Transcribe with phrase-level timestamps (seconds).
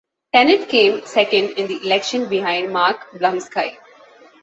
[0.33, 3.77] Tennet came second in the election behind Mark Blumsky.